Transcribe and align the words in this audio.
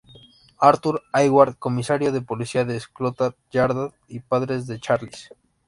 Arthur 0.57 0.99
Hayward: 1.13 1.59
Comisario 1.59 2.11
de 2.11 2.21
policía 2.23 2.65
de 2.65 2.79
Scotland 2.79 3.35
Yard 3.51 3.93
y 4.07 4.19
padre 4.21 4.59
de 4.59 4.79
Charles. 4.79 5.29